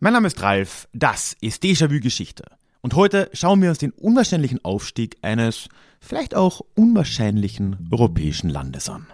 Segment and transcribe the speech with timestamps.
[0.00, 2.44] Mein Name ist Ralf, das ist Déjà-vu Geschichte.
[2.82, 5.68] Und heute schauen wir uns den unwahrscheinlichen Aufstieg eines
[6.00, 9.08] vielleicht auch unwahrscheinlichen europäischen Landes an.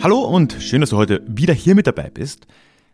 [0.00, 2.46] Hallo und schön, dass du heute wieder hier mit dabei bist.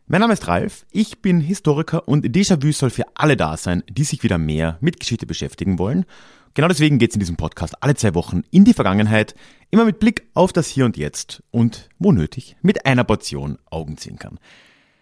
[0.07, 4.05] Mein Name ist Ralf, ich bin Historiker und Déjà-vu soll für alle da sein, die
[4.05, 6.05] sich wieder mehr mit Geschichte beschäftigen wollen.
[6.53, 9.35] Genau deswegen geht es in diesem Podcast alle zwei Wochen in die Vergangenheit,
[9.71, 14.39] immer mit Blick auf das Hier und Jetzt und, wo nötig, mit einer Portion Augenzwinkern.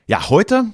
[0.07, 0.67] Ja, heute,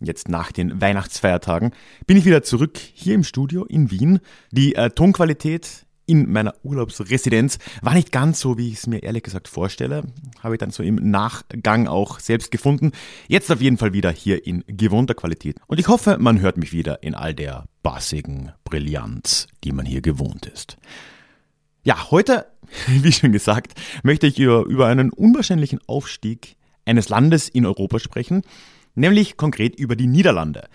[0.00, 1.72] jetzt nach den Weihnachtsfeiertagen,
[2.06, 4.20] bin ich wieder zurück hier im Studio in Wien.
[4.50, 9.22] Die äh, Tonqualität in meiner Urlaubsresidenz war nicht ganz so, wie ich es mir ehrlich
[9.22, 10.02] gesagt vorstelle.
[10.42, 12.92] Habe ich dann so im Nachgang auch selbst gefunden.
[13.28, 15.56] Jetzt auf jeden Fall wieder hier in gewohnter Qualität.
[15.68, 20.02] Und ich hoffe, man hört mich wieder in all der bassigen Brillanz, die man hier
[20.02, 20.76] gewohnt ist.
[21.82, 22.44] Ja, heute,
[22.88, 23.72] wie schon gesagt,
[24.02, 28.42] möchte ich über, über einen unwahrscheinlichen Aufstieg eines Landes in Europa sprechen,
[28.94, 30.68] nämlich konkret über die Niederlande.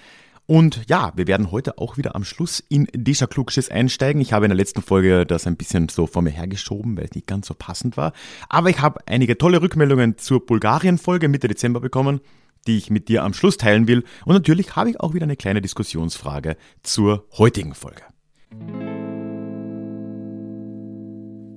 [0.47, 4.21] Und ja, wir werden heute auch wieder am Schluss in Deja Klugschiss einsteigen.
[4.21, 7.15] Ich habe in der letzten Folge das ein bisschen so vor mir hergeschoben, weil es
[7.15, 8.13] nicht ganz so passend war.
[8.47, 12.21] Aber ich habe einige tolle Rückmeldungen zur Bulgarien-Folge Mitte Dezember bekommen,
[12.65, 14.05] die ich mit dir am Schluss teilen will.
[14.23, 18.03] Und natürlich habe ich auch wieder eine kleine Diskussionsfrage zur heutigen Folge.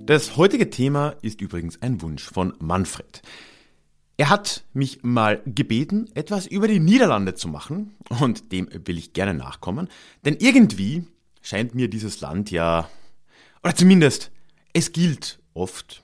[0.04, 3.22] Das heutige Thema ist übrigens ein Wunsch von Manfred.
[4.20, 9.14] Er hat mich mal gebeten, etwas über die Niederlande zu machen und dem will ich
[9.14, 9.88] gerne nachkommen,
[10.26, 11.04] denn irgendwie
[11.40, 12.90] scheint mir dieses Land ja,
[13.62, 14.30] oder zumindest
[14.74, 16.02] es gilt oft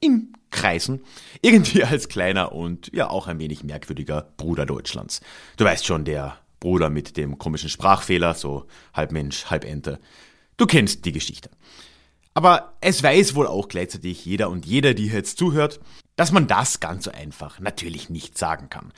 [0.00, 1.04] in Kreisen
[1.42, 5.20] irgendwie als kleiner und ja auch ein wenig merkwürdiger Bruder Deutschlands.
[5.58, 10.00] Du weißt schon, der Bruder mit dem komischen Sprachfehler, so halb Mensch, halb Ente.
[10.56, 11.50] Du kennst die Geschichte.
[12.34, 15.78] Aber es weiß wohl auch gleichzeitig jeder und jeder, die jetzt zuhört,
[16.16, 18.92] dass man das ganz so einfach natürlich nicht sagen kann.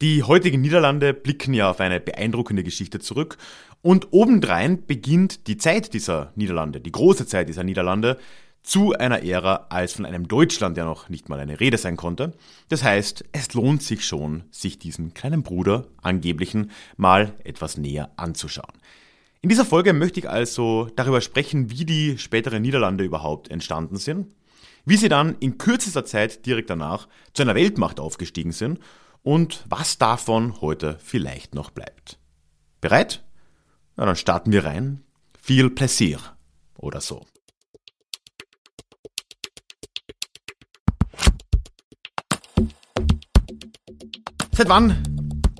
[0.00, 3.38] Die heutigen Niederlande blicken ja auf eine beeindruckende Geschichte zurück
[3.80, 8.18] und obendrein beginnt die Zeit dieser Niederlande, die große Zeit dieser Niederlande,
[8.64, 12.32] zu einer Ära als von einem Deutschland ja noch nicht mal eine Rede sein konnte.
[12.70, 18.72] Das heißt, es lohnt sich schon, sich diesen kleinen Bruder, angeblichen, mal etwas näher anzuschauen.
[19.42, 24.34] In dieser Folge möchte ich also darüber sprechen, wie die späteren Niederlande überhaupt entstanden sind,
[24.84, 28.80] wie sie dann in kürzester Zeit direkt danach zu einer Weltmacht aufgestiegen sind
[29.22, 32.18] und was davon heute vielleicht noch bleibt.
[32.80, 33.24] Bereit?
[33.96, 35.02] Na, dann starten wir rein.
[35.40, 36.18] Viel Plaisir
[36.76, 37.26] oder so.
[44.52, 45.02] Seit wann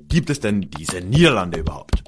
[0.09, 2.05] gibt es denn diese Niederlande überhaupt?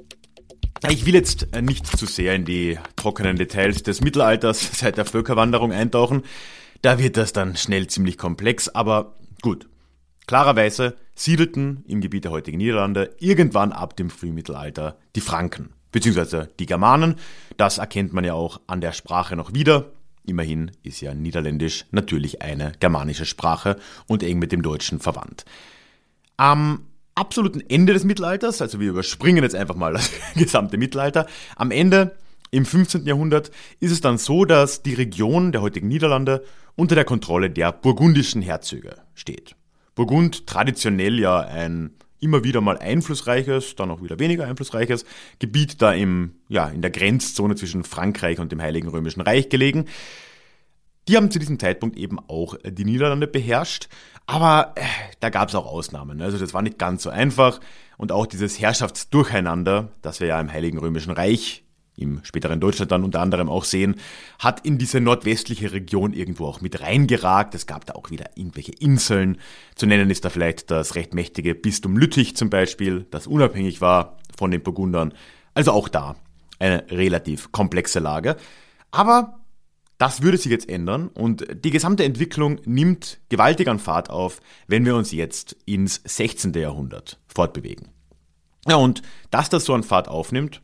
[0.89, 5.05] Ich will jetzt äh, nicht zu sehr in die trockenen Details des Mittelalters seit der
[5.05, 6.23] Völkerwanderung eintauchen.
[6.83, 9.69] Da wird das dann schnell ziemlich komplex, aber gut.
[10.27, 16.67] Klarerweise siedelten im Gebiet der heutigen Niederlande irgendwann ab dem Frühmittelalter die Franken, beziehungsweise die
[16.67, 17.17] Germanen.
[17.57, 19.93] Das erkennt man ja auch an der Sprache noch wieder.
[20.27, 23.77] Immerhin ist ja Niederländisch natürlich eine germanische Sprache
[24.09, 25.45] und eng mit dem Deutschen verwandt.
[26.37, 26.81] Am
[27.15, 32.17] absoluten Ende des Mittelalters, also wir überspringen jetzt einfach mal das gesamte Mittelalter, am Ende
[32.51, 33.07] im 15.
[33.07, 33.51] Jahrhundert
[33.81, 36.45] ist es dann so, dass die Region der heutigen Niederlande
[36.77, 39.57] unter der Kontrolle der burgundischen Herzöge steht.
[39.95, 45.05] Burgund traditionell ja ein immer wieder mal einflussreiches, dann auch wieder weniger einflussreiches
[45.39, 49.87] Gebiet da im, ja, in der Grenzzone zwischen Frankreich und dem Heiligen Römischen Reich gelegen.
[51.09, 53.89] Die haben zu diesem Zeitpunkt eben auch die Niederlande beherrscht,
[54.27, 54.83] aber äh,
[55.21, 56.21] da gab es auch Ausnahmen.
[56.21, 57.61] Also das war nicht ganz so einfach
[57.97, 61.66] und auch dieses Herrschaftsdurcheinander, das wir ja im Heiligen Römischen Reich
[61.97, 63.97] im späteren Deutschland dann unter anderem auch sehen,
[64.39, 67.55] hat in diese nordwestliche Region irgendwo auch mit reingeragt.
[67.55, 69.39] Es gab da auch wieder irgendwelche Inseln.
[69.75, 74.19] Zu nennen ist da vielleicht das recht mächtige Bistum Lüttich zum Beispiel, das unabhängig war
[74.37, 75.15] von den Burgundern.
[75.55, 76.17] Also auch da
[76.59, 78.37] eine relativ komplexe Lage.
[78.91, 79.41] Aber
[79.99, 84.85] das würde sich jetzt ändern und die gesamte Entwicklung nimmt gewaltig an Fahrt auf, wenn
[84.85, 86.53] wir uns jetzt ins 16.
[86.53, 87.89] Jahrhundert fortbewegen.
[88.69, 90.61] Ja, und dass das so an Fahrt aufnimmt,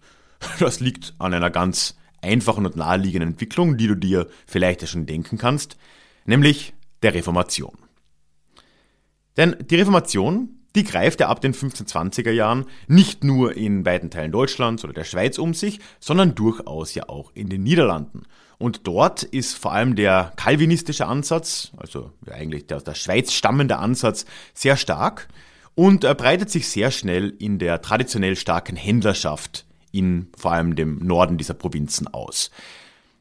[0.58, 5.06] das liegt an einer ganz einfachen und naheliegenden Entwicklung, die du dir vielleicht ja schon
[5.06, 5.76] denken kannst,
[6.24, 6.72] nämlich
[7.02, 7.76] der Reformation.
[9.36, 14.32] Denn die Reformation, die greift ja ab den 1520er Jahren nicht nur in weiten Teilen
[14.32, 18.22] Deutschlands oder der Schweiz um sich, sondern durchaus ja auch in den Niederlanden.
[18.58, 23.78] Und dort ist vor allem der kalvinistische Ansatz, also eigentlich der aus der Schweiz stammende
[23.78, 24.24] Ansatz,
[24.54, 25.28] sehr stark
[25.74, 31.38] und breitet sich sehr schnell in der traditionell starken Händlerschaft in vor allem dem Norden
[31.38, 32.50] dieser Provinzen aus.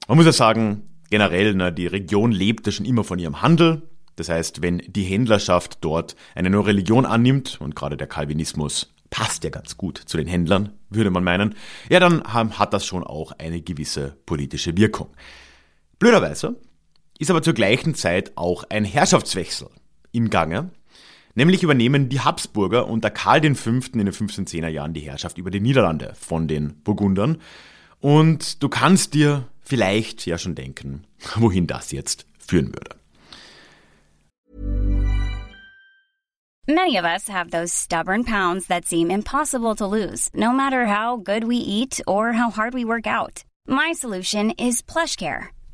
[0.08, 3.84] Man muss ja sagen, generell, ne, die Region lebte schon immer von ihrem Handel.
[4.16, 9.44] Das heißt, wenn die Händlerschaft dort eine neue Religion annimmt, und gerade der Calvinismus passt
[9.44, 11.56] ja ganz gut zu den Händlern, würde man meinen,
[11.90, 15.10] ja, dann hat das schon auch eine gewisse politische Wirkung.
[16.00, 16.56] Blöderweise
[17.20, 19.68] ist aber zur gleichen Zeit auch ein Herrschaftswechsel
[20.12, 20.72] im Gange.
[21.36, 23.70] Nämlich übernehmen die Habsburger unter Karl V.
[23.70, 27.38] in den 1510er Jahren die Herrschaft über die Niederlande von den Burgundern.
[28.00, 31.06] Und du kannst dir vielleicht ja schon denken,
[31.36, 32.96] wohin das jetzt führen würde.
[36.68, 41.18] Many of us have those stubborn pounds that seem impossible to lose, no matter how
[41.18, 43.44] good we eat or how hard we work out.
[43.68, 45.50] My solution is PlushCare.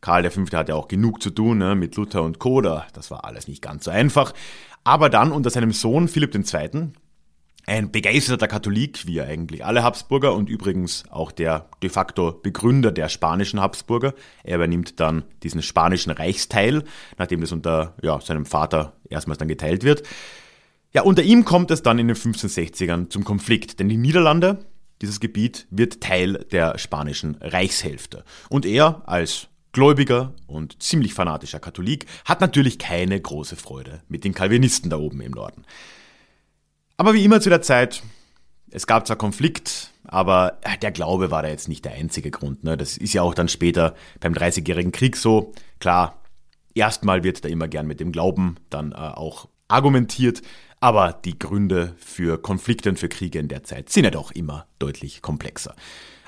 [0.00, 0.42] Karl V.
[0.52, 2.60] hatte auch genug zu tun ne, mit Luther und Co.
[2.60, 4.32] Das war alles nicht ganz so einfach.
[4.84, 6.92] Aber dann unter seinem Sohn Philipp II.,
[7.68, 12.90] ein begeisterter Katholik, wie er eigentlich alle Habsburger und übrigens auch der de facto Begründer
[12.90, 14.14] der spanischen Habsburger.
[14.42, 16.84] Er übernimmt dann diesen spanischen Reichsteil,
[17.18, 20.02] nachdem das unter ja, seinem Vater erstmals dann geteilt wird.
[20.94, 24.64] Ja, unter ihm kommt es dann in den 1560ern zum Konflikt, denn die Niederlande,
[25.02, 28.24] dieses Gebiet, wird Teil der spanischen Reichshälfte.
[28.48, 34.34] Und er als gläubiger und ziemlich fanatischer Katholik, hat natürlich keine große Freude mit den
[34.34, 35.64] Calvinisten da oben im Norden.
[36.96, 38.02] Aber wie immer zu der Zeit,
[38.70, 42.64] es gab zwar Konflikt, aber der Glaube war da jetzt nicht der einzige Grund.
[42.64, 42.76] Ne?
[42.76, 45.52] Das ist ja auch dann später beim Dreißigjährigen Krieg so.
[45.80, 46.22] Klar,
[46.74, 50.42] erstmal wird da immer gern mit dem Glauben dann äh, auch argumentiert,
[50.80, 54.66] aber die Gründe für Konflikte und für Kriege in der Zeit sind ja doch immer
[54.78, 55.74] deutlich komplexer.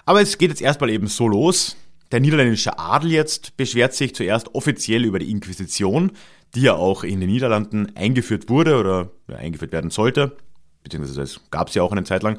[0.05, 1.77] Aber es geht jetzt erstmal eben so los,
[2.13, 6.13] der niederländische Adel jetzt beschwert sich zuerst offiziell über die Inquisition,
[6.55, 10.37] die ja auch in den Niederlanden eingeführt wurde oder ja, eingeführt werden sollte,
[10.83, 12.39] beziehungsweise es gab es ja auch eine Zeit lang.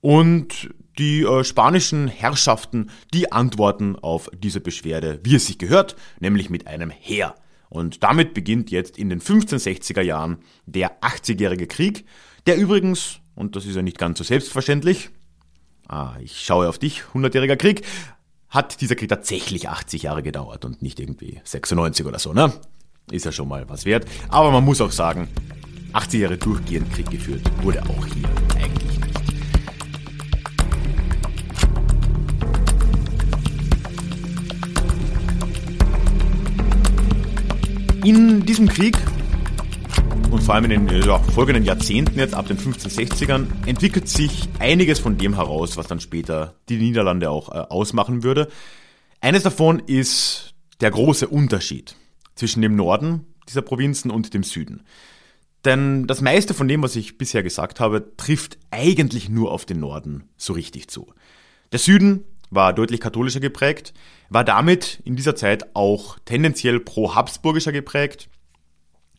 [0.00, 6.50] Und die äh, spanischen Herrschaften, die antworten auf diese Beschwerde, wie es sich gehört, nämlich
[6.50, 7.34] mit einem Heer.
[7.68, 12.04] Und damit beginnt jetzt in den 1560er Jahren der 80-jährige Krieg,
[12.46, 15.10] der übrigens, und das ist ja nicht ganz so selbstverständlich,
[15.88, 17.82] ah, ich schaue auf dich, 100-jähriger Krieg,
[18.52, 22.52] hat dieser Krieg tatsächlich 80 Jahre gedauert und nicht irgendwie 96 oder so, ne?
[23.10, 24.04] Ist ja schon mal was wert.
[24.28, 25.28] Aber man muss auch sagen,
[25.94, 28.28] 80 Jahre durchgehend Krieg geführt wurde auch hier
[28.62, 29.22] eigentlich nicht.
[38.04, 38.98] In diesem Krieg
[40.30, 44.98] und vor allem in den ja, folgenden Jahrzehnten jetzt ab den 1560ern entwickelt sich einiges
[44.98, 48.48] von dem heraus, was dann später die Niederlande auch äh, ausmachen würde.
[49.20, 51.96] Eines davon ist der große Unterschied
[52.34, 54.82] zwischen dem Norden dieser Provinzen und dem Süden.
[55.64, 59.80] Denn das meiste von dem, was ich bisher gesagt habe, trifft eigentlich nur auf den
[59.80, 61.12] Norden so richtig zu.
[61.70, 63.94] Der Süden war deutlich katholischer geprägt,
[64.28, 68.28] war damit in dieser Zeit auch tendenziell pro-habsburgischer geprägt,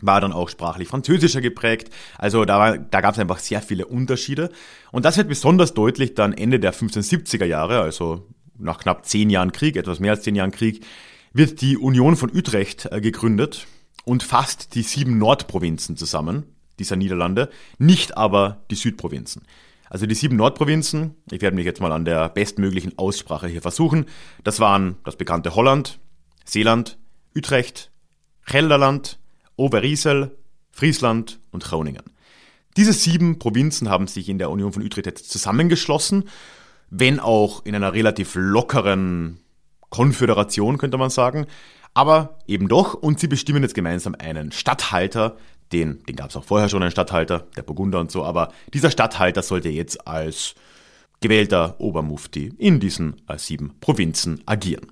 [0.06, 1.90] war dann auch sprachlich französischer geprägt.
[2.18, 4.50] Also da, da gab es einfach sehr viele Unterschiede.
[4.92, 9.52] Und das wird besonders deutlich dann Ende der 1570er Jahre, also nach knapp zehn Jahren
[9.52, 10.86] Krieg, etwas mehr als zehn Jahren Krieg,
[11.32, 13.66] wird die Union von Utrecht äh, gegründet
[14.06, 16.44] und fasst die sieben Nordprovinzen zusammen,
[16.80, 19.44] dieser Niederlande, nicht aber die Südprovinzen.
[19.90, 24.06] Also die sieben Nordprovinzen, ich werde mich jetzt mal an der bestmöglichen Aussprache hier versuchen,
[24.44, 26.00] das waren das bekannte Holland,
[26.46, 26.98] Seeland,
[27.36, 27.92] Utrecht,
[28.46, 29.20] Gelderland,
[29.56, 30.36] Overijssel,
[30.72, 32.04] Friesland und Groningen.
[32.78, 36.30] Diese sieben Provinzen haben sich in der Union von Utrecht zusammengeschlossen,
[36.90, 39.40] wenn auch in einer relativ lockeren
[39.90, 41.46] Konföderation, könnte man sagen,
[41.94, 45.38] aber eben doch, und sie bestimmen jetzt gemeinsam einen Statthalter,
[45.72, 48.90] den, den gab es auch vorher schon, einen Statthalter, der Burgunder und so, aber dieser
[48.90, 50.56] Statthalter sollte jetzt als
[51.22, 54.92] gewählter Obermufti in diesen äh, sieben Provinzen agieren.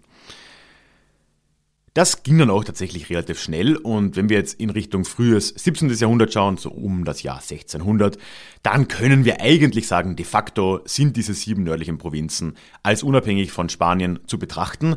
[1.93, 5.89] Das ging dann auch tatsächlich relativ schnell und wenn wir jetzt in Richtung frühes 17.
[5.89, 8.17] Jahrhundert schauen, so um das Jahr 1600,
[8.63, 13.67] dann können wir eigentlich sagen, de facto sind diese sieben nördlichen Provinzen als unabhängig von
[13.67, 14.95] Spanien zu betrachten,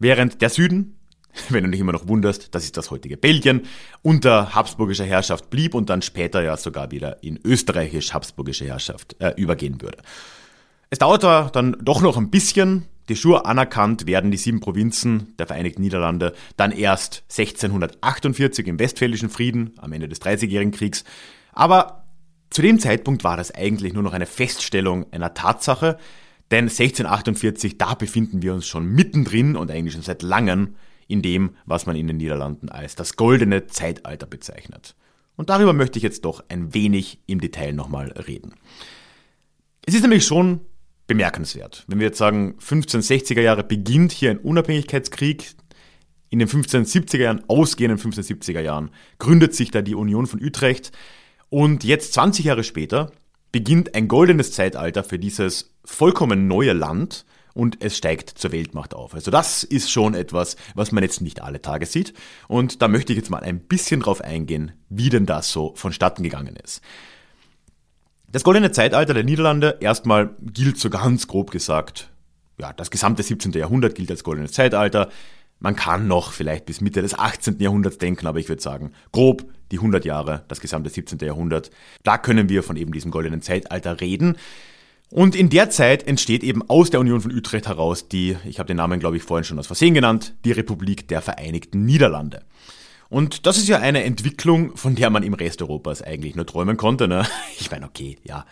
[0.00, 0.96] während der Süden,
[1.48, 3.62] wenn du dich immer noch wunderst, das ist das heutige Belgien,
[4.02, 9.80] unter habsburgischer Herrschaft blieb und dann später ja sogar wieder in österreichisch-habsburgische Herrschaft äh, übergehen
[9.80, 9.98] würde.
[10.92, 11.24] Es dauert
[11.56, 12.84] dann doch noch ein bisschen.
[13.08, 19.30] De jure anerkannt werden die sieben Provinzen der Vereinigten Niederlande dann erst 1648 im Westfälischen
[19.30, 21.04] Frieden am Ende des Dreißigjährigen Kriegs.
[21.54, 22.04] Aber
[22.50, 25.96] zu dem Zeitpunkt war das eigentlich nur noch eine Feststellung einer Tatsache,
[26.50, 30.74] denn 1648, da befinden wir uns schon mittendrin und eigentlich schon seit langem
[31.08, 34.94] in dem, was man in den Niederlanden als das goldene Zeitalter bezeichnet.
[35.36, 38.52] Und darüber möchte ich jetzt doch ein wenig im Detail nochmal reden.
[39.86, 40.60] Es ist nämlich schon
[41.12, 45.54] bemerkenswert, wenn wir jetzt sagen, 1560er Jahre beginnt hier ein Unabhängigkeitskrieg,
[46.30, 50.90] in den 1570er Jahren, ausgehenden 1570er Jahren, gründet sich da die Union von Utrecht
[51.50, 53.12] und jetzt 20 Jahre später
[53.52, 59.12] beginnt ein goldenes Zeitalter für dieses vollkommen neue Land und es steigt zur Weltmacht auf.
[59.12, 62.14] Also das ist schon etwas, was man jetzt nicht alle Tage sieht.
[62.48, 66.22] Und da möchte ich jetzt mal ein bisschen drauf eingehen, wie denn das so vonstatten
[66.22, 66.80] gegangen ist.
[68.32, 72.10] Das goldene Zeitalter der Niederlande erstmal gilt so ganz grob gesagt,
[72.58, 73.52] ja, das gesamte 17.
[73.52, 75.10] Jahrhundert gilt als goldenes Zeitalter.
[75.58, 77.58] Man kann noch vielleicht bis Mitte des 18.
[77.60, 81.18] Jahrhunderts denken, aber ich würde sagen, grob die 100 Jahre, das gesamte 17.
[81.18, 81.70] Jahrhundert.
[82.04, 84.38] Da können wir von eben diesem goldenen Zeitalter reden.
[85.10, 88.66] Und in der Zeit entsteht eben aus der Union von Utrecht heraus die, ich habe
[88.66, 92.44] den Namen glaube ich vorhin schon aus Versehen genannt, die Republik der Vereinigten Niederlande.
[93.12, 96.78] Und das ist ja eine Entwicklung, von der man im Rest Europas eigentlich nur träumen
[96.78, 97.08] konnte.
[97.08, 97.26] Ne?
[97.60, 98.46] Ich meine, okay, ja,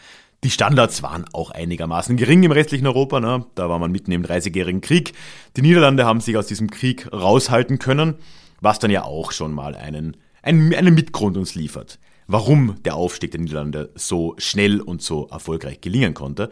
[0.44, 3.20] die Standards waren auch einigermaßen gering im restlichen Europa.
[3.20, 3.46] Ne?
[3.54, 5.14] Da war man mitten im Dreißigjährigen Krieg.
[5.56, 8.16] Die Niederlande haben sich aus diesem Krieg raushalten können,
[8.60, 11.98] was dann ja auch schon mal einen, einen, einen Mitgrund uns liefert
[12.32, 16.48] warum der Aufstieg der Niederlande so schnell und so erfolgreich gelingen konnte.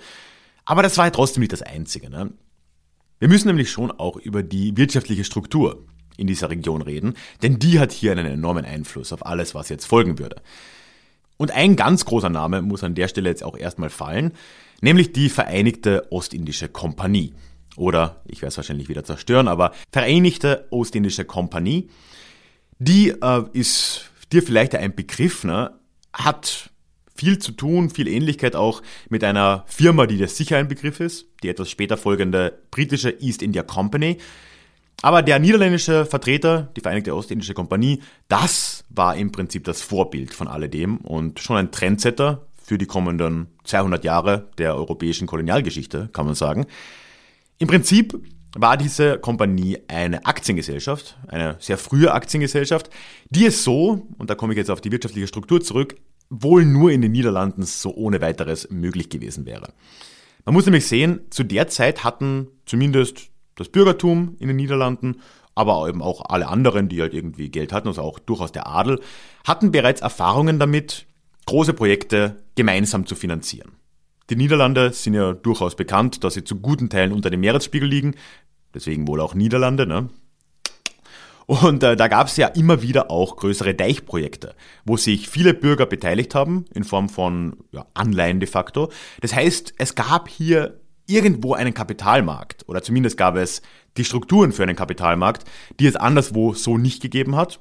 [0.65, 2.11] Aber das war ja trotzdem nicht das Einzige.
[2.11, 2.33] Ne?
[3.21, 5.87] Wir müssen nämlich schon auch über die wirtschaftliche Struktur
[6.19, 9.87] in dieser Region reden, denn die hat hier einen enormen Einfluss auf alles, was jetzt
[9.87, 10.37] folgen würde.
[11.39, 14.33] Und ein ganz großer Name muss an der Stelle jetzt auch erstmal fallen,
[14.83, 17.33] nämlich die Vereinigte Ostindische Kompanie.
[17.77, 21.89] Oder, ich werde es wahrscheinlich wieder zerstören, aber Vereinigte Ostindische Kompanie,
[22.81, 25.73] die äh, ist dir vielleicht ein Begriff, ne,
[26.13, 26.71] hat
[27.15, 31.27] viel zu tun, viel Ähnlichkeit auch mit einer Firma, die dir sicher ein Begriff ist,
[31.43, 34.19] die etwas später folgende britische East India Company.
[35.01, 40.49] Aber der niederländische Vertreter, die Vereinigte Ostindische Kompanie, das war im Prinzip das Vorbild von
[40.49, 46.35] alledem und schon ein Trendsetter für die kommenden 200 Jahre der europäischen Kolonialgeschichte, kann man
[46.35, 46.67] sagen.
[47.59, 48.21] Im Prinzip
[48.57, 52.91] war diese Kompanie eine Aktiengesellschaft, eine sehr frühe Aktiengesellschaft,
[53.31, 55.97] die es so, und da komme ich jetzt auf die wirtschaftliche Struktur zurück,
[56.29, 59.73] wohl nur in den Niederlanden so ohne weiteres möglich gewesen wäre.
[60.45, 65.21] Man muss nämlich sehen, zu der Zeit hatten zumindest das Bürgertum in den Niederlanden,
[65.55, 69.01] aber eben auch alle anderen, die halt irgendwie Geld hatten, also auch durchaus der Adel,
[69.45, 71.07] hatten bereits Erfahrungen damit,
[71.47, 73.73] große Projekte gemeinsam zu finanzieren.
[74.31, 78.15] Die Niederlande sind ja durchaus bekannt, dass sie zu guten Teilen unter dem Meeresspiegel liegen,
[78.75, 80.09] deswegen wohl auch Niederlande, ne?
[81.47, 85.87] Und äh, da gab es ja immer wieder auch größere Deichprojekte, wo sich viele Bürger
[85.87, 88.93] beteiligt haben, in Form von ja, Anleihen de facto.
[89.23, 93.63] Das heißt, es gab hier irgendwo einen Kapitalmarkt, oder zumindest gab es
[93.97, 95.45] die Strukturen für einen Kapitalmarkt,
[95.81, 97.59] die es anderswo so nicht gegeben hat.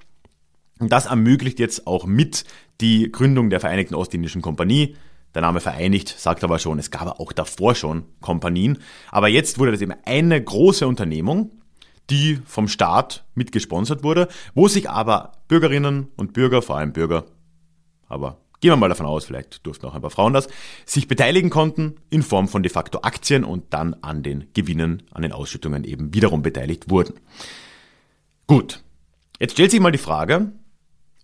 [0.79, 2.43] Und das ermöglicht jetzt auch mit
[2.81, 4.95] die Gründung der Vereinigten Ostindischen Kompanie,
[5.33, 8.79] der Name vereinigt sagt aber schon, es gab auch davor schon Kompanien.
[9.11, 11.51] Aber jetzt wurde das eben eine große Unternehmung,
[12.09, 17.25] die vom Staat mitgesponsert wurde, wo sich aber Bürgerinnen und Bürger, vor allem Bürger,
[18.07, 20.47] aber gehen wir mal davon aus, vielleicht durften auch ein paar Frauen das,
[20.85, 25.21] sich beteiligen konnten in Form von de facto Aktien und dann an den Gewinnen, an
[25.21, 27.19] den Ausschüttungen eben wiederum beteiligt wurden.
[28.47, 28.83] Gut,
[29.39, 30.51] jetzt stellt sich mal die Frage,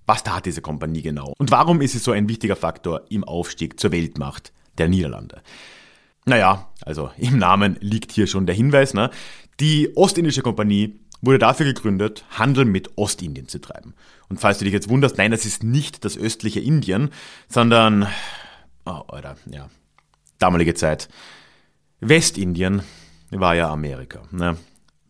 [0.06, 1.34] was tat diese Kompanie genau?
[1.38, 5.42] Und warum ist sie so ein wichtiger Faktor im Aufstieg zur Weltmacht der Niederlande?
[6.26, 9.10] Naja, also im Namen liegt hier schon der Hinweis, ne?
[9.60, 13.96] Die Ostindische Kompanie wurde dafür gegründet, Handel mit Ostindien zu treiben.
[14.30, 17.10] Und falls du dich jetzt wunderst, nein, das ist nicht das östliche Indien,
[17.48, 18.08] sondern,
[18.86, 19.70] oh, oder, ja,
[20.38, 21.08] damalige Zeit.
[22.02, 22.84] Westindien
[23.32, 24.22] war ja Amerika.
[24.32, 24.58] Ne?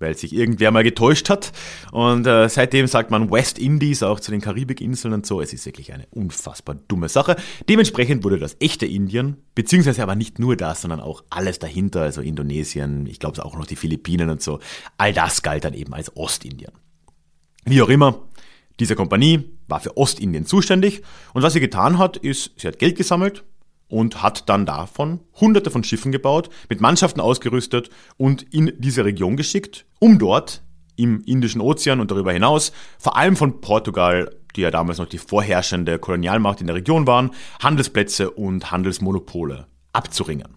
[0.03, 1.51] Weil sich irgendwer mal getäuscht hat.
[1.91, 5.41] Und äh, seitdem sagt man West Indies auch zu den Karibikinseln und so.
[5.41, 7.36] Es ist wirklich eine unfassbar dumme Sache.
[7.67, 12.22] Dementsprechend wurde das echte Indien, beziehungsweise aber nicht nur das, sondern auch alles dahinter, also
[12.22, 14.60] Indonesien, ich glaube auch noch die Philippinen und so.
[14.98, 16.72] All das galt dann eben als Ostindien.
[17.65, 18.19] Wie auch immer,
[18.79, 21.01] diese Kompanie war für Ostindien zuständig
[21.33, 23.43] und was sie getan hat, ist, sie hat Geld gesammelt,
[23.93, 29.38] und hat dann davon hunderte von Schiffen gebaut, mit Mannschaften ausgerüstet und in diese Region
[29.38, 30.63] geschickt, um dort
[30.95, 35.19] im Indischen Ozean und darüber hinaus, vor allem von Portugal, die ja damals noch die
[35.19, 37.31] vorherrschende Kolonialmacht in der Region waren,
[37.62, 40.55] Handelsplätze und Handelsmonopole abzuringen.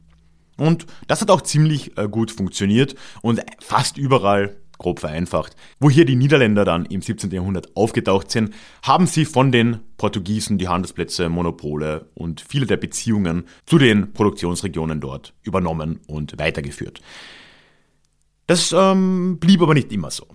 [0.56, 5.56] Und das hat auch ziemlich äh, gut funktioniert und fast überall grob vereinfacht.
[5.80, 7.30] Wo hier die Niederländer dann im 17.
[7.30, 13.44] Jahrhundert aufgetaucht sind, haben sie von den Portugiesen die Handelsplätze, Monopole und viele der Beziehungen
[13.64, 17.00] zu den Produktionsregionen dort übernommen und weitergeführt.
[18.46, 20.26] Das ähm, blieb aber nicht immer so.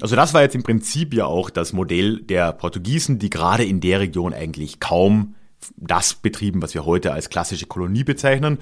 [0.00, 3.80] Also das war jetzt im Prinzip ja auch das Modell der Portugiesen, die gerade in
[3.80, 5.34] der Region eigentlich kaum
[5.76, 8.58] das betrieben, was wir heute als klassische Kolonie bezeichnen.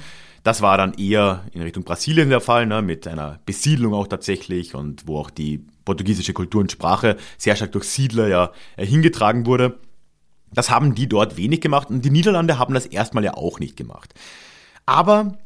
[0.46, 4.76] Das war dann eher in Richtung Brasilien der Fall, ne, mit einer Besiedlung auch tatsächlich
[4.76, 9.44] und wo auch die portugiesische Kultur und Sprache sehr stark durch Siedler ja äh, hingetragen
[9.46, 9.80] wurde.
[10.52, 13.76] Das haben die dort wenig gemacht und die Niederlande haben das erstmal ja auch nicht
[13.76, 14.14] gemacht.
[14.86, 15.36] Aber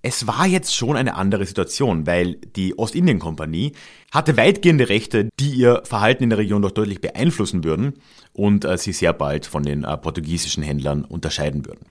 [0.00, 3.72] es war jetzt schon eine andere Situation, weil die Ostindien-Kompanie
[4.12, 7.94] hatte weitgehende Rechte, die ihr Verhalten in der Region doch deutlich beeinflussen würden
[8.32, 11.84] und äh, sie sehr bald von den äh, portugiesischen Händlern unterscheiden würden.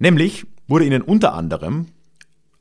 [0.00, 1.86] Nämlich wurde ihnen unter anderem,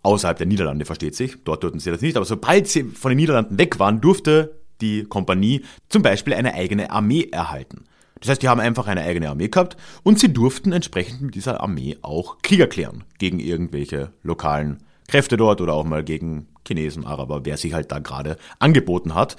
[0.04, 3.18] außerhalb der Niederlande versteht sich, dort durften sie das nicht, aber sobald sie von den
[3.18, 7.84] Niederlanden weg waren, durfte die Kompanie zum Beispiel eine eigene Armee erhalten.
[8.20, 11.62] Das heißt, die haben einfach eine eigene Armee gehabt und sie durften entsprechend mit dieser
[11.62, 17.46] Armee auch Krieg erklären gegen irgendwelche lokalen Kräfte dort oder auch mal gegen Chinesen, Araber,
[17.46, 19.38] wer sich halt da gerade angeboten hat.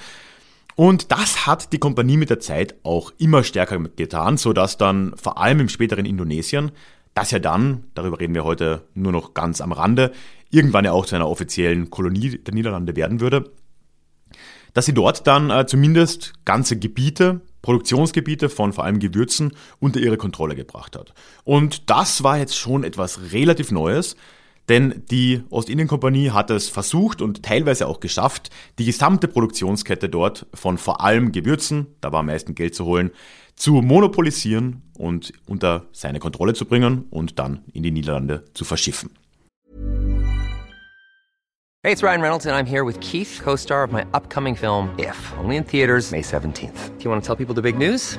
[0.77, 5.15] Und das hat die Kompanie mit der Zeit auch immer stärker getan, so dass dann
[5.17, 6.73] vor allem im späteren Indonesien,
[7.14, 10.12] das ja dann, darüber reden wir heute nur noch ganz am Rande,
[10.50, 13.52] irgendwann ja auch zu einer offiziellen Kolonie der Niederlande werden würde,
[14.75, 20.17] dass sie dort dann äh, zumindest ganze Gebiete Produktionsgebiete von vor allem Gewürzen unter ihre
[20.17, 21.12] Kontrolle gebracht hat.
[21.45, 24.17] Und das war jetzt schon etwas relativ Neues,
[24.69, 30.79] denn die Ostindien-Kompanie hat es versucht und teilweise auch geschafft, die gesamte Produktionskette dort von
[30.79, 33.11] vor allem Gewürzen, da war am meisten Geld zu holen,
[33.61, 39.11] zu monopolisieren und unter seine Kontrolle zu bringen und dann in die Niederlande zu verschiffen.
[41.83, 45.17] Hey, it's Ryan Reynolds and I'm here with Keith, co-star of my upcoming film If,
[45.43, 46.99] only in theaters May 17th.
[46.99, 48.19] Do you want to tell people the big news?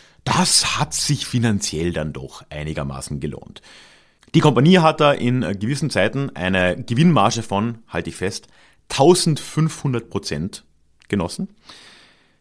[0.23, 3.61] Das hat sich finanziell dann doch einigermaßen gelohnt.
[4.33, 8.47] Die Kompanie hat da in gewissen Zeiten eine Gewinnmarge von, halte ich fest,
[8.91, 10.63] 1500 Prozent
[11.09, 11.49] genossen.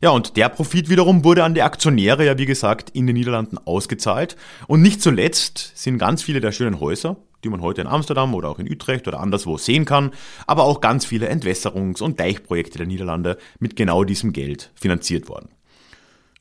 [0.03, 3.59] Ja, und der Profit wiederum wurde an die Aktionäre ja, wie gesagt, in den Niederlanden
[3.59, 4.37] ausgezahlt.
[4.67, 8.49] Und nicht zuletzt sind ganz viele der schönen Häuser, die man heute in Amsterdam oder
[8.49, 10.13] auch in Utrecht oder anderswo sehen kann,
[10.47, 15.51] aber auch ganz viele Entwässerungs- und Deichprojekte der Niederlande mit genau diesem Geld finanziert worden.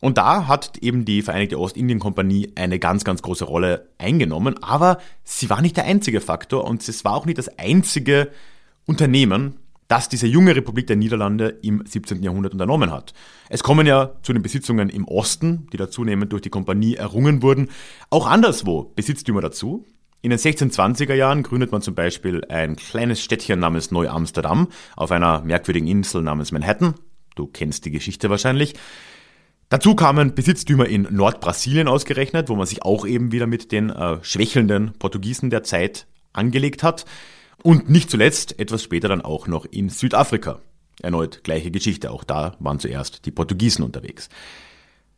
[0.02, 5.50] Und da hat eben die Vereinigte Ostindien-Kompanie eine ganz, ganz große Rolle eingenommen, aber sie
[5.50, 8.32] war nicht der einzige Faktor und es war auch nicht das einzige
[8.86, 9.58] Unternehmen,
[9.90, 12.24] das diese junge Republik der Niederlande im 17.
[12.24, 13.14] Jahrhundert unternommen hat.
[13.50, 17.42] Es kommen ja zu den Besitzungen im Osten, die da zunehmend durch die Kompanie errungen
[17.42, 17.70] wurden,
[18.10, 19.86] auch anderswo Besitztümer dazu.
[20.22, 25.42] In den 1620er Jahren gründet man zum Beispiel ein kleines Städtchen namens Neu-Amsterdam auf einer
[25.42, 26.94] merkwürdigen Insel namens Manhattan.
[27.36, 28.76] Du kennst die Geschichte wahrscheinlich.
[29.70, 34.18] Dazu kamen Besitztümer in Nordbrasilien ausgerechnet, wo man sich auch eben wieder mit den äh,
[34.24, 37.06] schwächelnden Portugiesen der Zeit angelegt hat.
[37.62, 40.60] Und nicht zuletzt etwas später dann auch noch in Südafrika.
[41.02, 44.30] Erneut gleiche Geschichte, auch da waren zuerst die Portugiesen unterwegs.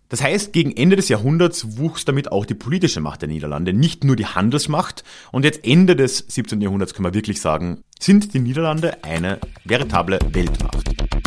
[0.10, 4.04] Das heißt, gegen Ende des Jahrhunderts wuchs damit auch die politische Macht der Niederlande, nicht
[4.04, 5.06] nur die Handelsmacht.
[5.32, 6.60] Und jetzt Ende des 17.
[6.60, 11.21] Jahrhunderts können wir wirklich sagen, sind die Niederlande eine veritable Weltmacht.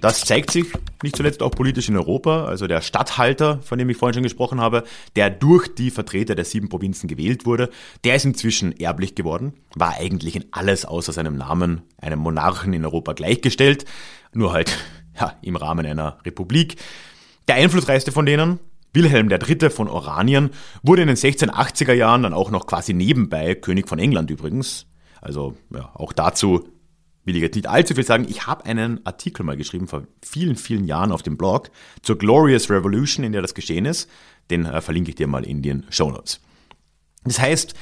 [0.00, 0.66] Das zeigt sich
[1.02, 2.44] nicht zuletzt auch politisch in Europa.
[2.44, 4.84] Also der Statthalter, von dem ich vorhin schon gesprochen habe,
[5.16, 7.70] der durch die Vertreter der sieben Provinzen gewählt wurde,
[8.04, 12.84] der ist inzwischen erblich geworden, war eigentlich in alles außer seinem Namen einem Monarchen in
[12.84, 13.84] Europa gleichgestellt,
[14.32, 14.76] nur halt
[15.18, 16.76] ja, im Rahmen einer Republik.
[17.48, 18.60] Der einflussreichste von denen,
[18.92, 19.70] Wilhelm III.
[19.70, 20.50] von Oranien,
[20.82, 24.86] wurde in den 1680er Jahren dann auch noch quasi nebenbei König von England übrigens.
[25.20, 26.68] Also ja, auch dazu
[27.28, 28.26] will ich jetzt nicht allzu viel sagen.
[28.28, 31.70] Ich habe einen Artikel mal geschrieben vor vielen, vielen Jahren auf dem Blog
[32.02, 34.10] zur Glorious Revolution, in der das geschehen ist.
[34.50, 36.40] Den äh, verlinke ich dir mal in den Show Notes.
[37.24, 37.74] Das heißt,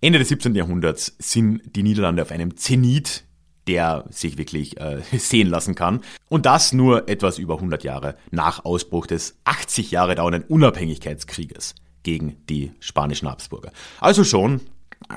[0.00, 0.54] Ende des 17.
[0.54, 3.24] Jahrhunderts sind die Niederlande auf einem Zenit,
[3.66, 6.00] der sich wirklich äh, sehen lassen kann.
[6.28, 11.74] Und das nur etwas über 100 Jahre nach Ausbruch des 80 Jahre dauernden Unabhängigkeitskrieges.
[12.02, 13.72] gegen die spanischen Habsburger.
[13.98, 14.60] Also schon
[15.08, 15.14] äh,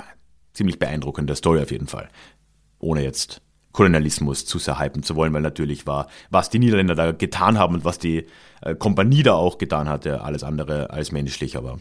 [0.54, 2.10] ziemlich beeindruckende Story auf jeden Fall.
[2.80, 7.12] Ohne jetzt Kolonialismus zu sehr hypen zu wollen, weil natürlich war, was die Niederländer da
[7.12, 8.26] getan haben und was die
[8.62, 11.80] äh, Kompanie da auch getan hatte, alles andere als menschlich, aber,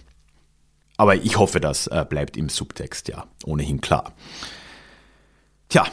[0.98, 4.12] aber ich hoffe, das äh, bleibt im Subtext, ja, ohnehin klar.
[5.70, 5.86] Tja,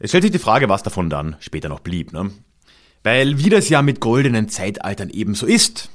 [0.00, 2.30] es stellt sich die Frage, was davon dann später noch blieb, ne?
[3.02, 5.88] Weil wie das ja mit goldenen Zeitaltern ebenso ist,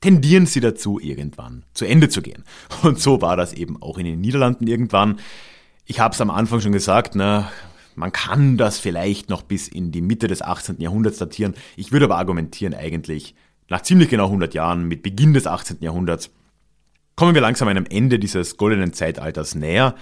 [0.00, 2.44] tendieren sie dazu, irgendwann zu Ende zu gehen.
[2.82, 5.18] Und so war das eben auch in den Niederlanden irgendwann.
[5.86, 7.46] Ich habe es am Anfang schon gesagt, ne,
[7.94, 10.80] man kann das vielleicht noch bis in die Mitte des 18.
[10.80, 11.54] Jahrhunderts datieren.
[11.76, 13.34] Ich würde aber argumentieren eigentlich,
[13.68, 15.78] nach ziemlich genau 100 Jahren, mit Beginn des 18.
[15.80, 16.30] Jahrhunderts,
[17.16, 19.94] kommen wir langsam einem Ende dieses goldenen Zeitalters näher.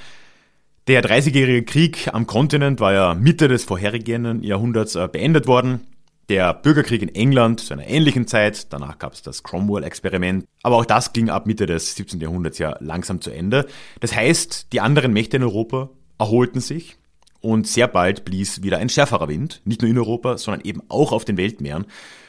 [0.87, 5.81] Der 30-jährige Krieg am Kontinent war ja Mitte des vorhergehenden Jahrhunderts äh, beendet worden.
[6.29, 10.87] Der Bürgerkrieg in England zu einer ähnlichen Zeit, danach gab es das Cromwell-Experiment, aber auch
[10.87, 12.21] das ging ab Mitte des 17.
[12.21, 13.67] Jahrhunderts ja langsam zu Ende.
[14.01, 16.97] Das heißt, die anderen Mächte in Europa erholten sich
[17.41, 21.13] und sehr bald blies wieder ein schärferer Wind, nicht nur in Europa, sondern eben auch
[21.13, 21.87] auf den Weltmeeren.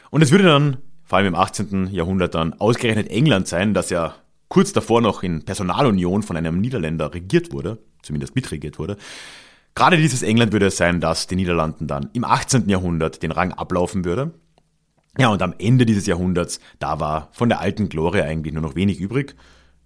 [0.10, 1.90] Und es würde dann, vor allem im 18.
[1.92, 4.16] Jahrhundert dann, ausgerechnet England sein, das ja
[4.48, 8.98] kurz davor noch in Personalunion von einem Niederländer regiert wurde, zumindest mitregiert wurde,
[9.76, 12.70] Gerade dieses England würde es sein, dass den Niederlanden dann im 18.
[12.70, 14.34] Jahrhundert den Rang ablaufen würde.
[15.18, 18.76] Ja, und am Ende dieses Jahrhunderts, da war von der alten Glorie eigentlich nur noch
[18.76, 19.36] wenig übrig.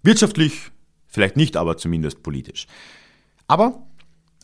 [0.02, 0.70] Wirtschaftlich
[1.06, 2.66] vielleicht nicht, aber zumindest politisch.
[3.46, 3.82] Aber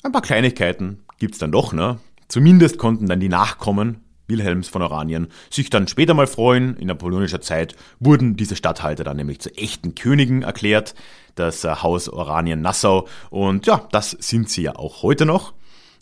[0.03, 1.99] ein paar Kleinigkeiten gibt's dann doch, ne?
[2.29, 6.77] Zumindest konnten dann die Nachkommen Wilhelms von Oranien sich dann später mal freuen.
[6.77, 10.95] In napoleonischer Zeit wurden diese Statthalter dann nämlich zu echten Königen erklärt,
[11.35, 13.07] das äh, Haus Oranien-Nassau.
[13.31, 15.55] Und ja, das sind sie ja auch heute noch.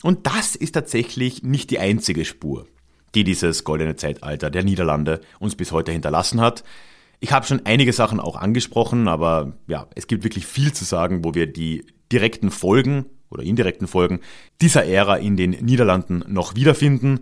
[0.02, 2.66] Und das ist tatsächlich nicht die einzige Spur,
[3.14, 6.64] die dieses goldene Zeitalter der Niederlande uns bis heute hinterlassen hat.
[7.20, 11.24] Ich habe schon einige Sachen auch angesprochen, aber ja, es gibt wirklich viel zu sagen,
[11.24, 14.20] wo wir die direkten Folgen oder indirekten Folgen
[14.60, 17.20] dieser Ära in den Niederlanden noch wiederfinden.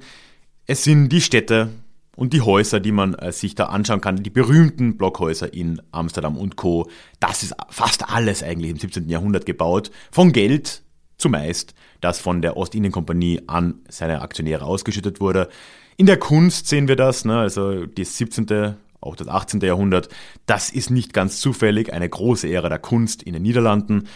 [0.66, 1.70] Es sind die Städte
[2.16, 6.37] und die Häuser, die man äh, sich da anschauen kann, die berühmten Blockhäuser in Amsterdam
[6.37, 6.88] und Co.
[7.18, 9.09] Das ist fast alles eigentlich im 17.
[9.09, 9.90] Jahrhundert gebaut.
[10.11, 10.83] Von Geld
[11.16, 15.49] zumeist, das von der Ostindien-Kompanie an seine Aktionäre ausgeschüttet wurde.
[15.96, 17.38] In der Kunst sehen wir das, ne?
[17.38, 19.61] also das 17., auch das 18.
[19.61, 20.09] Jahrhundert.
[20.46, 24.09] Das ist nicht ganz zufällig eine große Ära der Kunst in den Niederlanden.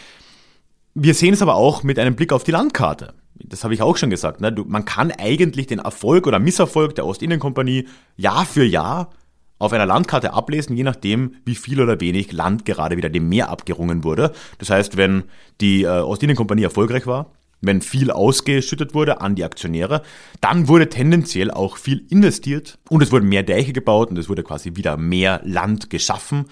[0.95, 3.97] Wir sehen es aber auch mit einem Blick auf die Landkarte das habe ich auch
[3.97, 4.53] schon gesagt, ne?
[4.53, 9.11] du, man kann eigentlich den Erfolg oder Misserfolg der Ostindien-Kompanie Jahr für Jahr
[9.59, 13.51] auf einer Landkarte ablesen, je nachdem, wie viel oder wenig Land gerade wieder dem Meer
[13.51, 14.33] abgerungen wurde.
[14.59, 15.25] Das heißt, wenn
[15.61, 20.03] die äh, Ostindien-Kompanie erfolgreich war, wenn viel ausgeschüttet wurde an die Aktionäre,
[20.41, 24.43] dann wurde tendenziell auch viel investiert und es wurden mehr Deiche gebaut und es wurde
[24.43, 26.47] quasi wieder mehr Land geschaffen,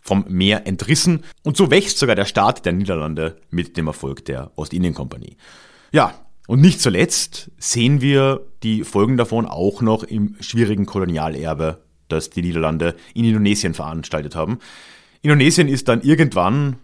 [0.00, 4.52] vom Meer entrissen und so wächst sogar der Staat der Niederlande mit dem Erfolg der
[4.56, 5.36] Ostindien-Kompanie.
[5.92, 6.14] Ja,
[6.46, 12.42] und nicht zuletzt sehen wir die Folgen davon auch noch im schwierigen Kolonialerbe, das die
[12.42, 14.58] Niederlande in Indonesien veranstaltet haben.
[15.22, 16.76] Indonesien ist dann irgendwann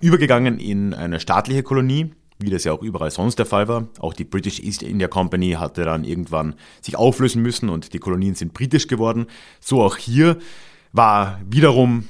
[0.00, 3.88] übergegangen in eine staatliche Kolonie, wie das ja auch überall sonst der Fall war.
[3.98, 8.34] Auch die British East India Company hatte dann irgendwann sich auflösen müssen und die Kolonien
[8.34, 9.26] sind britisch geworden.
[9.60, 10.38] So auch hier
[10.92, 12.08] war wiederum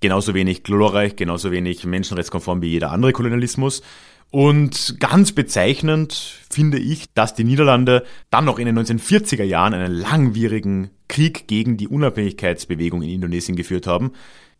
[0.00, 3.82] genauso wenig glorreich, genauso wenig menschenrechtskonform wie jeder andere Kolonialismus.
[4.30, 6.12] Und ganz bezeichnend
[6.48, 11.76] finde ich, dass die Niederlande dann noch in den 1940er Jahren einen langwierigen Krieg gegen
[11.76, 14.12] die Unabhängigkeitsbewegung in Indonesien geführt haben.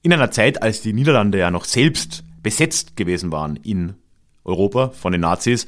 [0.02, 3.94] In einer Zeit, als die Niederlande ja noch selbst besetzt gewesen waren in
[4.44, 5.66] Europa von den Nazis.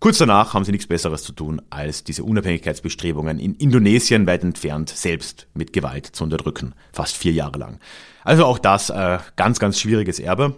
[0.00, 4.90] Kurz danach haben sie nichts Besseres zu tun, als diese Unabhängigkeitsbestrebungen in Indonesien weit entfernt
[4.90, 6.74] selbst mit Gewalt zu unterdrücken.
[6.92, 7.80] Fast vier Jahre lang.
[8.22, 10.56] Also auch das äh, ganz, ganz schwieriges Erbe.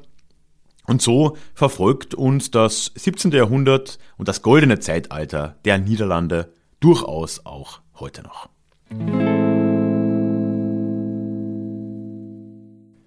[0.87, 3.31] Und so verfolgt uns das 17.
[3.33, 8.49] Jahrhundert und das goldene Zeitalter der Niederlande durchaus auch heute noch.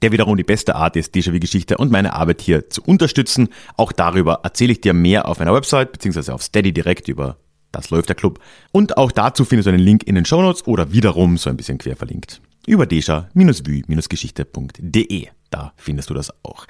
[0.02, 3.48] der wiederum die beste Art ist, Déjà-vu-Geschichte und meine Arbeit hier zu unterstützen.
[3.78, 7.38] Auch darüber erzähle ich dir mehr auf meiner Website, beziehungsweise auf Steady direkt über
[7.76, 8.40] das läuft der Club.
[8.72, 11.56] Und auch dazu findest du einen Link in den Show Notes oder wiederum so ein
[11.56, 12.40] bisschen quer verlinkt.
[12.66, 15.26] über deja-vue-geschichte.de.
[15.50, 16.66] Da findest du das auch.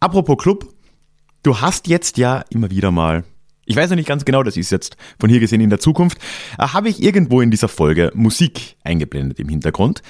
[0.00, 0.74] Apropos Club,
[1.42, 3.22] du hast jetzt ja immer wieder mal
[3.66, 6.18] ich weiß noch nicht ganz genau, das ist jetzt von hier gesehen in der Zukunft,
[6.58, 10.02] äh, habe ich irgendwo in dieser Folge Musik eingeblendet im Hintergrund.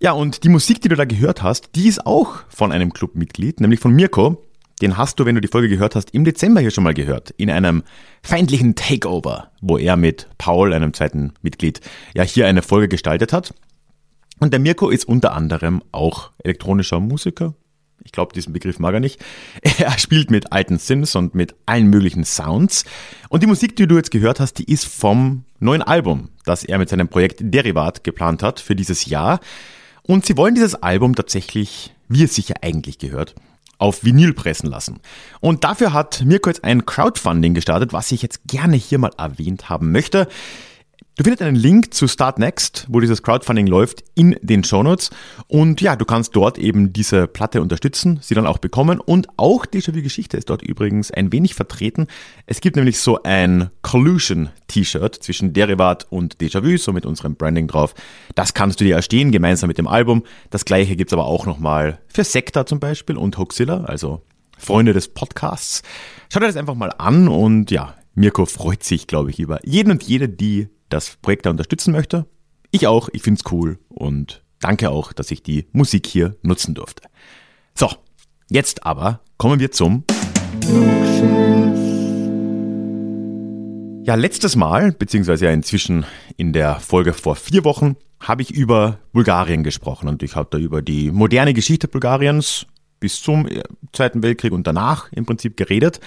[0.00, 3.60] Ja, und die Musik, die du da gehört hast, die ist auch von einem Clubmitglied,
[3.60, 4.46] nämlich von Mirko.
[4.80, 7.30] Den hast du, wenn du die Folge gehört hast, im Dezember hier schon mal gehört.
[7.36, 7.82] In einem
[8.22, 11.80] feindlichen Takeover, wo er mit Paul, einem zweiten Mitglied,
[12.14, 13.54] ja hier eine Folge gestaltet hat.
[14.38, 17.54] Und der Mirko ist unter anderem auch elektronischer Musiker.
[18.02, 19.22] Ich glaube, diesen Begriff mag er nicht.
[19.78, 22.84] Er spielt mit alten Sims und mit allen möglichen Sounds.
[23.28, 26.78] Und die Musik, die du jetzt gehört hast, die ist vom neuen Album, das er
[26.78, 29.40] mit seinem Projekt Derivat geplant hat für dieses Jahr.
[30.02, 33.34] Und sie wollen dieses Album tatsächlich, wie es sich ja eigentlich gehört,
[33.80, 35.00] auf Vinyl pressen lassen.
[35.40, 39.68] Und dafür hat Mirko jetzt ein Crowdfunding gestartet, was ich jetzt gerne hier mal erwähnt
[39.68, 40.28] haben möchte.
[41.20, 45.10] Du findest einen Link zu Start Next, wo dieses Crowdfunding läuft, in den Shownotes.
[45.48, 49.00] Und ja, du kannst dort eben diese Platte unterstützen, sie dann auch bekommen.
[49.00, 52.06] Und auch Déjà-vu Geschichte ist dort übrigens ein wenig vertreten.
[52.46, 57.94] Es gibt nämlich so ein Collusion-T-Shirt zwischen Derivat und Déjà-vu, so mit unserem Branding drauf.
[58.34, 60.22] Das kannst du dir erstehen, gemeinsam mit dem Album.
[60.48, 64.22] Das gleiche gibt's aber auch nochmal für Sekta zum Beispiel und Hoaxilla, also
[64.56, 65.82] Freunde des Podcasts.
[66.32, 69.90] Schau dir das einfach mal an und ja, Mirko freut sich, glaube ich, über jeden
[69.90, 72.26] und jede, die das Projekt da unterstützen möchte.
[72.70, 76.74] Ich auch, ich finde es cool und danke auch, dass ich die Musik hier nutzen
[76.74, 77.08] durfte.
[77.74, 77.88] So,
[78.50, 80.04] jetzt aber kommen wir zum
[84.04, 86.04] Ja, letztes Mal, beziehungsweise ja inzwischen
[86.36, 90.58] in der Folge vor vier Wochen, habe ich über Bulgarien gesprochen und ich habe da
[90.58, 92.66] über die moderne Geschichte Bulgariens
[92.98, 93.48] bis zum
[93.92, 96.00] Zweiten Weltkrieg und danach im Prinzip geredet.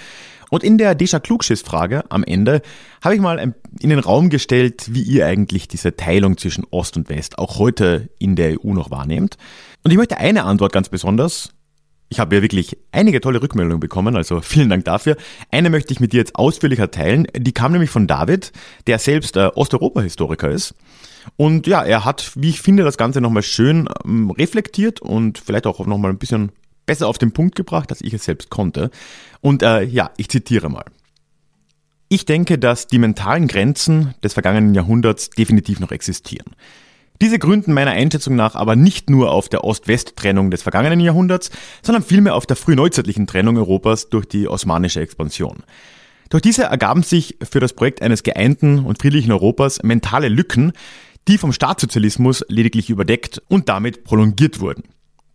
[0.54, 2.62] Und in der Desha Klugschiss-Frage am Ende
[3.02, 7.08] habe ich mal in den Raum gestellt, wie ihr eigentlich diese Teilung zwischen Ost und
[7.08, 9.36] West auch heute in der EU noch wahrnehmt.
[9.82, 11.50] Und ich möchte eine Antwort ganz besonders
[12.10, 15.16] ich habe ja wirklich einige tolle Rückmeldungen bekommen, also vielen Dank dafür.
[15.50, 17.26] Eine möchte ich mit dir jetzt ausführlicher teilen.
[17.36, 18.52] Die kam nämlich von David,
[18.86, 20.76] der selbst äh, Osteuropa-Historiker ist.
[21.36, 25.66] Und ja, er hat, wie ich finde, das Ganze nochmal schön ähm, reflektiert und vielleicht
[25.66, 26.52] auch nochmal ein bisschen
[26.86, 28.90] besser auf den Punkt gebracht, als ich es selbst konnte.
[29.40, 30.84] Und äh, ja, ich zitiere mal.
[32.08, 36.54] Ich denke, dass die mentalen Grenzen des vergangenen Jahrhunderts definitiv noch existieren.
[37.20, 41.50] Diese gründen meiner Einschätzung nach aber nicht nur auf der Ost-West-Trennung des vergangenen Jahrhunderts,
[41.82, 45.62] sondern vielmehr auf der frühneuzeitlichen Trennung Europas durch die osmanische Expansion.
[46.30, 50.72] Durch diese ergaben sich für das Projekt eines geeinten und friedlichen Europas mentale Lücken,
[51.28, 54.82] die vom Staatssozialismus lediglich überdeckt und damit prolongiert wurden.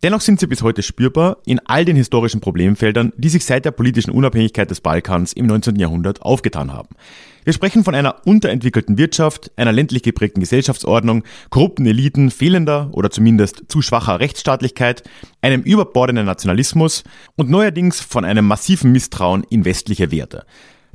[0.02, 3.70] Dennoch sind sie bis heute spürbar in all den historischen Problemfeldern, die sich seit der
[3.70, 5.76] politischen Unabhängigkeit des Balkans im 19.
[5.76, 6.88] Jahrhundert aufgetan haben.
[7.44, 13.64] Wir sprechen von einer unterentwickelten Wirtschaft, einer ländlich geprägten Gesellschaftsordnung, korrupten Eliten, fehlender oder zumindest
[13.68, 15.02] zu schwacher Rechtsstaatlichkeit,
[15.42, 17.04] einem überbordenden Nationalismus
[17.36, 20.46] und neuerdings von einem massiven Misstrauen in westliche Werte.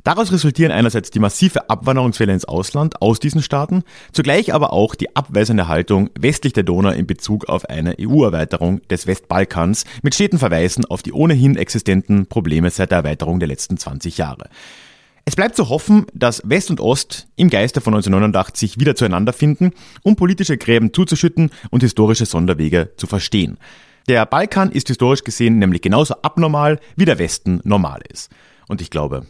[0.06, 5.16] Daraus resultieren einerseits die massive Abwanderungswelle ins Ausland aus diesen Staaten, zugleich aber auch die
[5.16, 10.84] abweisende Haltung westlich der Donau in Bezug auf eine EU-Erweiterung des Westbalkans mit steten Verweisen
[10.84, 14.48] auf die ohnehin existenten Probleme seit der Erweiterung der letzten 20 Jahre.
[15.24, 19.72] Es bleibt zu hoffen, dass West und Ost im Geiste von 1989 wieder zueinander finden,
[20.04, 23.58] um politische Gräben zuzuschütten und historische Sonderwege zu verstehen.
[24.08, 28.30] Der Balkan ist historisch gesehen nämlich genauso abnormal, wie der Westen normal ist.
[28.68, 29.26] Und ich glaube,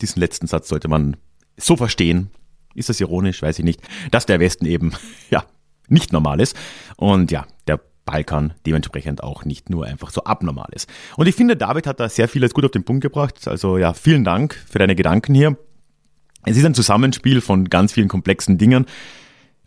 [0.00, 1.16] diesen letzten Satz sollte man
[1.56, 2.30] so verstehen.
[2.74, 3.42] Ist das ironisch?
[3.42, 3.80] Weiß ich nicht.
[4.10, 4.92] Dass der Westen eben,
[5.30, 5.44] ja,
[5.88, 6.56] nicht normal ist.
[6.96, 10.88] Und ja, der Balkan dementsprechend auch nicht nur einfach so abnormal ist.
[11.16, 13.46] Und ich finde, David hat da sehr vieles gut auf den Punkt gebracht.
[13.48, 15.58] Also ja, vielen Dank für deine Gedanken hier.
[16.44, 18.86] Es ist ein Zusammenspiel von ganz vielen komplexen Dingen.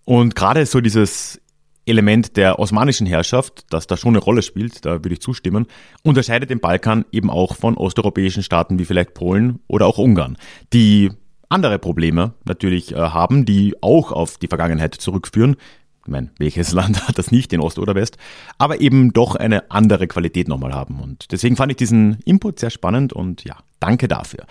[0.06, 1.40] Und gerade so dieses
[1.86, 5.66] Element der osmanischen Herrschaft, das da schon eine Rolle spielt, da würde ich zustimmen,
[6.04, 10.38] unterscheidet den Balkan eben auch von osteuropäischen Staaten wie vielleicht Polen oder auch Ungarn,
[10.74, 11.12] die
[11.50, 15.58] andere Probleme natürlich äh, haben, die auch auf die Vergangenheit zurückführen.
[16.04, 18.18] Ich meine, welches Land hat das nicht, in Ost oder West,
[18.58, 21.00] aber eben doch eine andere Qualität nochmal haben.
[21.00, 24.46] Und deswegen fand ich diesen Input sehr spannend und ja, danke dafür.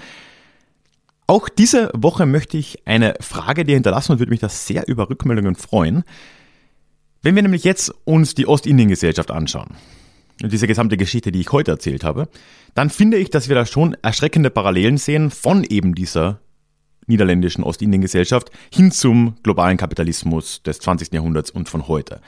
[1.26, 5.08] Auch diese Woche möchte ich eine Frage dir hinterlassen und würde mich da sehr über
[5.08, 6.02] Rückmeldungen freuen.
[7.22, 9.76] Wenn wir nämlich jetzt uns die Ostindien-Gesellschaft anschauen
[10.42, 12.28] und diese gesamte Geschichte, die ich heute erzählt habe,
[12.74, 16.40] dann finde ich, dass wir da schon erschreckende Parallelen sehen von eben dieser
[17.06, 21.12] niederländischen Ostindien-Gesellschaft hin zum globalen Kapitalismus des 20.
[21.12, 22.22] Jahrhunderts und von heute.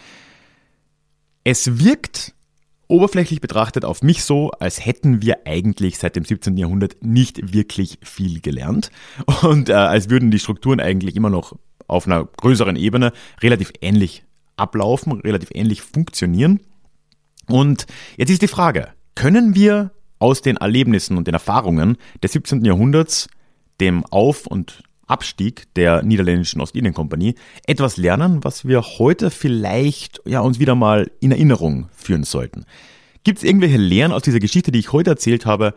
[1.45, 2.35] Es wirkt
[2.87, 6.59] oberflächlich betrachtet auf mich so, als hätten wir eigentlich seit dem 17.
[6.59, 8.91] Jahrhundert nicht wirklich viel gelernt
[9.43, 11.57] und äh, als würden die Strukturen eigentlich immer noch
[11.89, 14.25] auf einer größeren Ebene relativ ähnlich
[14.57, 16.61] ablaufen, relativ ähnlich funktionieren.
[17.49, 17.87] Und
[18.17, 22.65] jetzt ist die Frage, können wir aus den Erlebnissen und den Erfahrungen des 17.
[22.65, 23.29] Jahrhunderts,
[23.81, 27.35] dem Auf- und Abstieg der niederländischen Ostindien-Kompanie,
[27.67, 32.65] etwas lernen, was wir heute vielleicht ja, uns wieder mal in Erinnerung führen sollten?
[33.25, 35.75] Gibt es irgendwelche Lehren aus dieser Geschichte, die ich heute erzählt habe,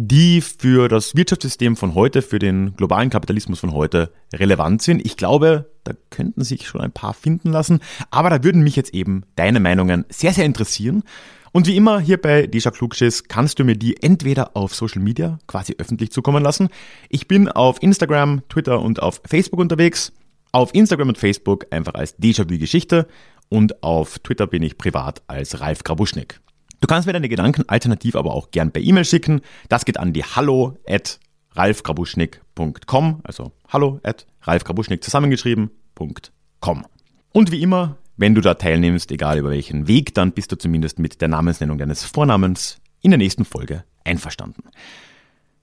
[0.00, 5.04] die für das Wirtschaftssystem von heute, für den globalen Kapitalismus von heute relevant sind.
[5.04, 7.80] Ich glaube, da könnten sich schon ein paar finden lassen,
[8.12, 11.02] aber da würden mich jetzt eben deine Meinungen sehr, sehr interessieren.
[11.50, 15.40] Und wie immer hier bei Deja Klugschiss kannst du mir die entweder auf Social Media
[15.48, 16.68] quasi öffentlich zukommen lassen.
[17.08, 20.12] Ich bin auf Instagram, Twitter und auf Facebook unterwegs.
[20.52, 23.08] Auf Instagram und Facebook einfach als Déjà-vu Geschichte
[23.48, 26.40] und auf Twitter bin ich privat als Ralf Grabuschnik.
[26.80, 29.40] Du kannst mir deine Gedanken alternativ aber auch gern per E-Mail schicken.
[29.68, 31.18] Das geht an die hallo at
[31.54, 36.86] ralfgrabuschnick.com, also hallo at ralfgrabuschnick zusammengeschrieben.com.
[37.32, 40.98] Und wie immer, wenn du da teilnimmst, egal über welchen Weg, dann bist du zumindest
[40.98, 44.64] mit der Namensnennung deines Vornamens in der nächsten Folge einverstanden.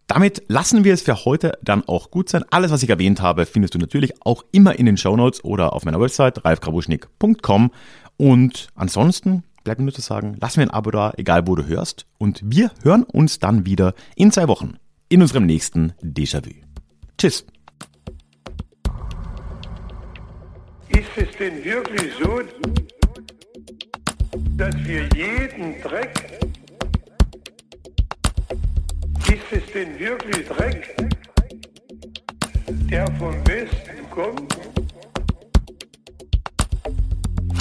[0.08, 2.46] Damit lassen wir es für heute dann auch gut sein.
[2.52, 5.84] Alles, was ich erwähnt habe, findest du natürlich auch immer in den Shownotes oder auf
[5.84, 7.72] meiner Website ralfgrabuschnick.com.
[8.18, 11.66] Und ansonsten bleibt mir nur zu sagen, lass mir ein Abo da, egal wo du
[11.66, 12.06] hörst.
[12.18, 14.78] Und wir hören uns dann wieder in zwei Wochen
[15.10, 16.54] in unserem nächsten Déjà-vu.
[17.18, 17.46] Tschüss.
[20.90, 22.42] Ist es denn wirklich so,
[24.56, 26.40] dass wir jeden Dreck,
[29.28, 30.96] ist es denn wirklich Dreck,
[32.90, 34.85] der vom Westen kommt?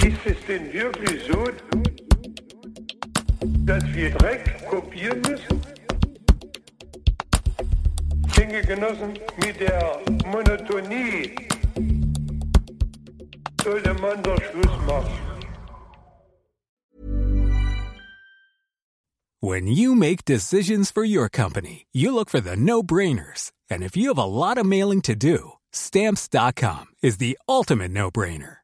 [0.05, 1.47] Ist es denn wirklich so,
[3.65, 5.63] dass wir Dreck kopieren müssen?
[8.37, 11.35] Denke Genossen, mit der Monotonie
[13.65, 15.19] sollte man doch Schluss machen.
[19.41, 23.53] When you make decisions for your company, you look for the no-brainers.
[23.71, 28.64] And if you have a lot of mailing to do, stamps.com is the ultimate no-brainer.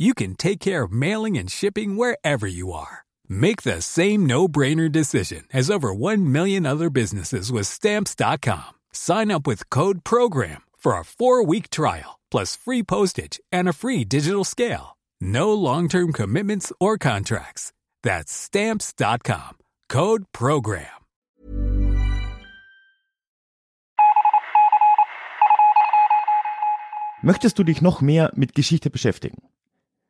[0.00, 3.04] you can take care of mailing and shipping wherever you are.
[3.28, 8.72] Make the same no-brainer decision as over 1 million other businesses with stamps.com.
[8.92, 14.04] Sign up with code program for a 4-week trial plus free postage and a free
[14.04, 14.96] digital scale.
[15.20, 17.72] No long-term commitments or contracts.
[18.02, 19.58] That's stamps.com.
[19.88, 20.86] Code program.
[27.22, 29.42] Möchtest du dich noch mehr mit Geschichte beschäftigen?